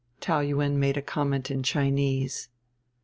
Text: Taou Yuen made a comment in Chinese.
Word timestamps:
Taou 0.19 0.39
Yuen 0.41 0.79
made 0.79 0.97
a 0.97 1.01
comment 1.03 1.51
in 1.51 1.61
Chinese. 1.61 2.49